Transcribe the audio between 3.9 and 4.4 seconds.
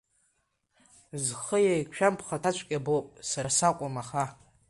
аха.